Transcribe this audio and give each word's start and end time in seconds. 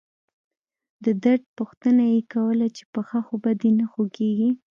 د 1.03 1.05
درد 1.23 1.43
پوښتنه 1.57 2.03
يې 2.13 2.21
کوله 2.33 2.67
چې 2.75 2.83
پښه 2.93 3.19
خو 3.25 3.35
به 3.43 3.51
دې 3.61 3.71
نه 3.79 3.85
خوږيږي. 3.91 4.49